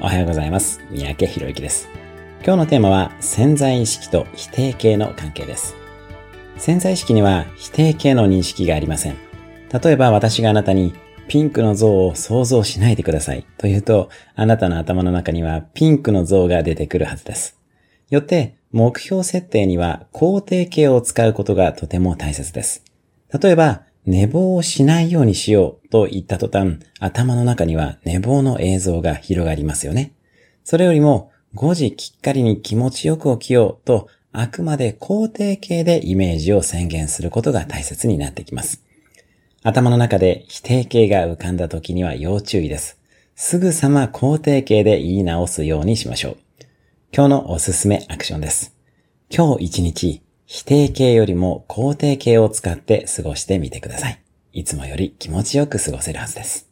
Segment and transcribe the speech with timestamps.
[0.00, 0.80] おはようございます。
[0.92, 1.88] 三宅博之です。
[2.44, 5.74] 今日のテーマは潜在意識と否定形の関係です。
[6.56, 9.16] 潜在意識には否定形の認識がありません。
[9.82, 10.94] 例えば私があなたに
[11.26, 17.58] ピンクの像を想像しないでくださいと言うと、あなたの頭の中にはピンクの像が出てくるはずです。
[18.08, 22.84] よって、目標設定には肯定形を使うことがとても大切です。
[23.42, 30.14] 例えば、寝坊をしないようにしようと言った途端、頭の中には寝坊の映像が広がりますよね。
[30.64, 38.82] それよりも、5時きっかりに気持ちよく起きようと、あくまで肯定形でイメージを宣言することが大切になってきます。
[39.62, 42.98] 頭の中で否定形が浮かんだ時には要注意です。
[43.36, 46.36] すぐさま肯定形で言い直すようにしましょう。
[47.12, 48.74] 今日のおすすめアクションです。
[49.28, 54.18] 今日一日、否定形よりも肯定形を使って過ごしてみてください。
[54.54, 56.67] いつもより気持ちよく過ごせるはずです。